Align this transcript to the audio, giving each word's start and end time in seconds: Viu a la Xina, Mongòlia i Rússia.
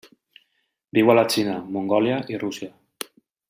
Viu 0.99 1.11
a 1.13 1.15
la 1.19 1.25
Xina, 1.35 1.59
Mongòlia 1.77 2.19
i 2.37 2.41
Rússia. 2.45 2.75